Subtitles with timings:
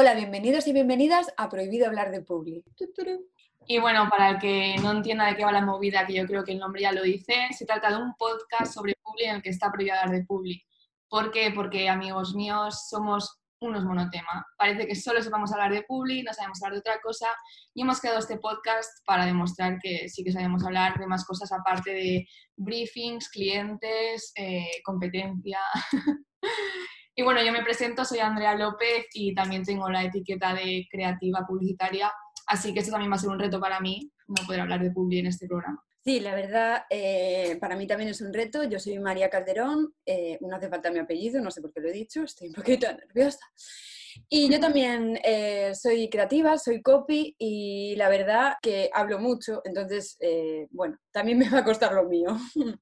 [0.00, 2.62] Hola, bienvenidos y bienvenidas a Prohibido hablar de Publi.
[3.66, 6.44] Y bueno, para el que no entienda de qué va la movida, que yo creo
[6.44, 9.42] que el nombre ya lo dice, se trata de un podcast sobre Publi en el
[9.42, 10.64] que está prohibido hablar de Publi.
[11.08, 11.50] ¿Por qué?
[11.52, 14.46] Porque, amigos míos, somos unos monotema.
[14.56, 17.26] Parece que solo sepamos hablar de Publi, no sabemos hablar de otra cosa
[17.74, 21.50] y hemos creado este podcast para demostrar que sí que sabemos hablar de más cosas
[21.50, 25.58] aparte de briefings, clientes, eh, competencia.
[27.18, 31.44] Y bueno, yo me presento, soy Andrea López y también tengo la etiqueta de creativa
[31.44, 32.12] publicitaria,
[32.46, 34.92] así que esto también va a ser un reto para mí, no poder hablar de
[34.92, 35.84] publi en este programa.
[36.04, 38.62] Sí, la verdad, eh, para mí también es un reto.
[38.62, 41.88] Yo soy María Calderón, eh, no hace falta mi apellido, no sé por qué lo
[41.88, 43.44] he dicho, estoy un poquito nerviosa.
[44.28, 50.16] Y yo también eh, soy creativa, soy copy y la verdad que hablo mucho, entonces,
[50.70, 52.38] bueno, también me va a costar lo mío.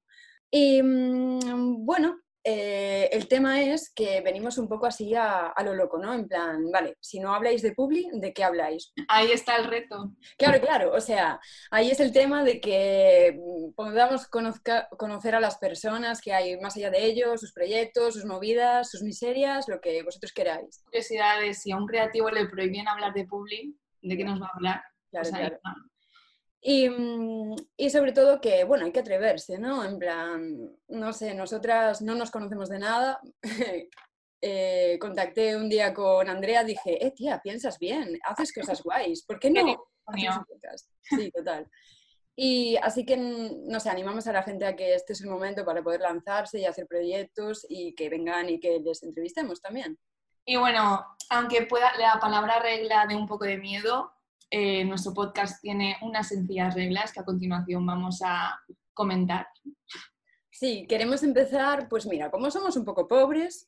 [0.51, 2.19] y mm, bueno,
[2.49, 6.13] eh, el tema es que venimos un poco así a, lo loco, ¿no?
[6.13, 8.93] En plan, vale, si no habláis de Publi, ¿de qué habláis?
[9.09, 10.13] Ahí está el reto.
[10.37, 11.41] Claro, claro, o sea,
[11.71, 16.77] ahí es el tema de que mm, podamos conocer a las personas que hay más
[16.77, 20.81] allá de ellos, sus proyectos, sus movidas, sus miserias, lo que vosotros queráis.
[20.85, 24.55] Curiosidades, si a un creativo le prohíben hablar de Publi, ¿de qué nos va a
[24.55, 24.83] hablar?
[25.11, 25.59] Claro, pues claro.
[26.67, 29.85] Mm, y, sobre todo que, bueno, hay que atreverse, ¿no?
[29.85, 33.19] En plan, no sé, nosotras no nos conocemos de nada.
[34.39, 39.39] Eh, contacté un día con Andrea, dije, eh, tía, piensas bien, haces cosas guays, ¿por
[39.39, 39.89] qué no?
[41.01, 41.67] Sí, total.
[42.35, 45.65] Y así que, no sé, animamos a la gente a que este es el momento
[45.65, 49.97] para poder lanzarse y hacer proyectos y que vengan y que les entrevistemos también.
[50.45, 54.13] Y bueno, aunque pueda la palabra regla de un poco de miedo,
[54.49, 58.59] eh, nuestro podcast tiene unas sencillas reglas que a continuación vamos a
[58.93, 59.47] comentar.
[60.59, 63.67] Sí, queremos empezar, pues mira, como somos un poco pobres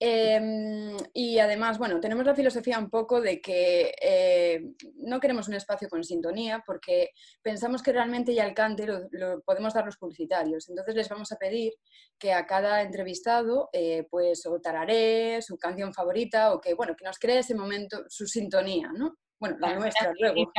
[0.00, 5.54] em, y además, bueno, tenemos la filosofía un poco de que eh, no queremos un
[5.54, 10.68] espacio con sintonía porque pensamos que realmente ya el cante lo, podemos dar los publicitarios.
[10.68, 11.72] Entonces les vamos a pedir
[12.18, 17.04] que a cada entrevistado, eh, pues, o tararé su canción favorita o que, bueno, que
[17.04, 19.18] nos cree ese momento, su sintonía, ¿no?
[19.40, 20.52] Bueno, la nuestra luego.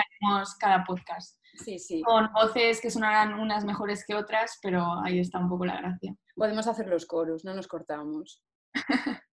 [0.60, 1.40] cada podcast.
[1.64, 2.02] Sí, sí.
[2.02, 6.16] Con voces que sonarán unas mejores que otras, pero ahí está un poco la gracia.
[6.36, 8.44] Podemos hacer los coros, no nos cortamos.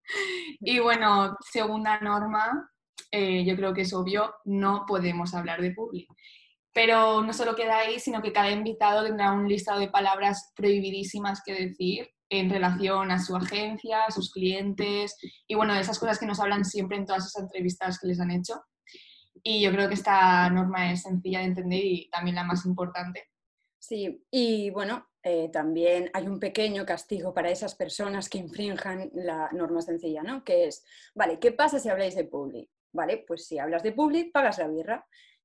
[0.60, 2.70] y bueno, segunda norma,
[3.10, 6.14] eh, yo creo que es obvio, no podemos hablar de público.
[6.72, 11.42] Pero no solo queda ahí, sino que cada invitado tendrá un listado de palabras prohibidísimas
[11.44, 15.14] que decir en relación a su agencia, a sus clientes
[15.46, 18.20] y bueno, de esas cosas que nos hablan siempre en todas esas entrevistas que les
[18.20, 18.54] han hecho.
[19.42, 23.28] Y yo creo que esta norma es sencilla de entender y también la más importante.
[23.78, 29.50] Sí, y bueno, eh, también hay un pequeño castigo para esas personas que infrinjan la
[29.52, 30.44] norma sencilla, ¿no?
[30.44, 32.70] Que es, vale, ¿qué pasa si habláis de public?
[32.92, 35.04] Vale, pues si hablas de public, pagas la birra.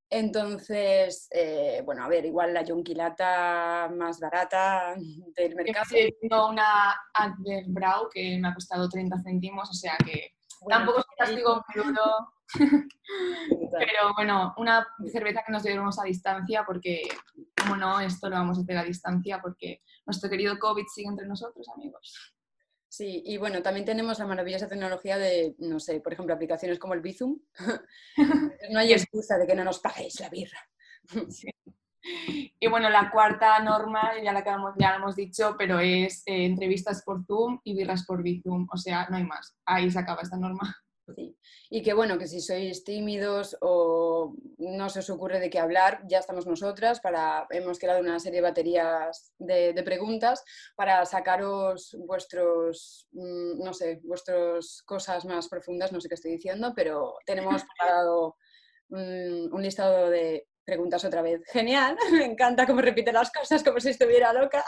[0.09, 4.95] Entonces, eh, bueno, a ver, igual la yonquilata más barata
[5.35, 5.89] del mercado.
[6.21, 6.95] Tengo una
[7.67, 10.36] Brow que me ha costado 30 céntimos, o sea que
[10.69, 12.03] tampoco es un castigo muy duro.
[13.77, 17.03] Pero bueno, una cerveza que nos llevemos a distancia porque,
[17.55, 21.27] como no, esto lo vamos a hacer a distancia porque nuestro querido COVID sigue entre
[21.27, 22.33] nosotros, amigos.
[22.89, 26.93] Sí, y bueno, también tenemos la maravillosa tecnología de, no sé, por ejemplo, aplicaciones como
[26.93, 27.37] el Bizum.
[28.71, 30.59] no hay excusa de que no nos paguéis la birra.
[32.59, 34.43] Y bueno, la cuarta norma, ya la,
[34.79, 38.67] ya hemos dicho, pero es eh, entrevistas por Zoom y birras por Bizum.
[38.71, 39.55] O sea, no hay más.
[39.65, 40.75] Ahí se acaba esta norma.
[41.15, 41.37] Sí.
[41.69, 46.01] Y que bueno, que si sois tímidos o no se os ocurre de qué hablar,
[46.09, 50.43] ya estamos nosotras para, hemos creado una serie de baterías de, preguntas
[50.75, 56.73] para sacaros vuestros, mm, no sé, vuestras cosas más profundas, no sé qué estoy diciendo,
[56.75, 58.35] pero tenemos preparado
[58.89, 61.41] un, un listado de preguntas otra vez.
[61.51, 64.63] Genial, me encanta cómo repite las cosas como si estuviera loca.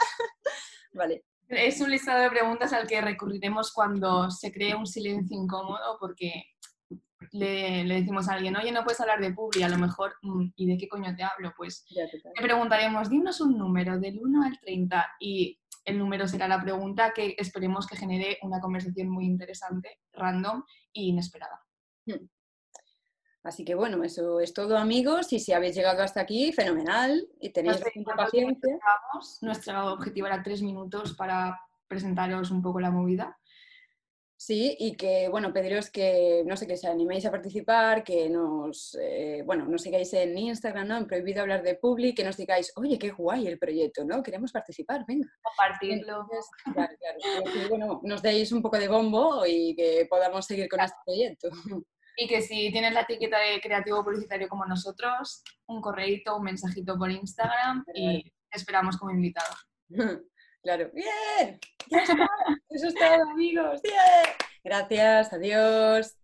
[0.92, 1.24] vale.
[1.46, 6.44] Es un listado de preguntas al que recurriremos cuando se cree un silencio incómodo porque
[7.32, 10.66] le, decimos a alguien, oye, no puedes hablar de Publi, a lo mejor, mm, ¿y
[10.66, 11.52] de qué coño te hablo?
[11.56, 16.62] Pues te preguntaremos, dinos un número del 1 al 30 y el número será la
[16.62, 20.62] pregunta que esperemos que genere una conversación muy interesante, random
[20.94, 21.60] e inesperada.
[23.42, 27.50] Así que bueno, eso es todo amigos y si habéis llegado hasta aquí, fenomenal y
[27.50, 28.78] tenéis bastante paciencia.
[29.40, 31.58] Nuestro objetivo era tres minutos para
[31.88, 33.38] presentaros un poco la movida.
[34.36, 38.96] Sí, y que, bueno, pediros que, no sé, que se animéis a participar, que nos,
[38.98, 40.96] eh, bueno, nos sigáis en Instagram, ¿no?
[40.96, 44.22] En Prohibido Hablar de Public, que nos digáis, oye, qué guay el proyecto, ¿no?
[44.22, 45.28] Queremos participar, venga.
[45.42, 46.26] Compartirlo.
[46.72, 47.52] claro, claro.
[47.52, 51.50] Que, bueno, nos deis un poco de bombo y que podamos seguir con este proyecto.
[52.22, 56.98] Y que si tienes la etiqueta de creativo publicitario como nosotros, un correíto, un mensajito
[56.98, 59.54] por Instagram y te esperamos como invitado.
[60.62, 60.90] Claro.
[60.92, 61.58] ¡Bien!
[61.90, 62.28] ¡Ya está!
[62.68, 63.80] Eso es todo, amigos.
[63.82, 63.96] ¡Bien!
[64.62, 66.19] Gracias, adiós.